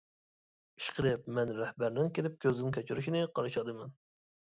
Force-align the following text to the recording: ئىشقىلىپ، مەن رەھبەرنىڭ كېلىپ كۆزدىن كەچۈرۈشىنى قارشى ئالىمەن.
ئىشقىلىپ، 0.79 1.27
مەن 1.35 1.51
رەھبەرنىڭ 1.57 2.09
كېلىپ 2.19 2.39
كۆزدىن 2.45 2.73
كەچۈرۈشىنى 2.79 3.21
قارشى 3.37 3.61
ئالىمەن. 3.63 3.93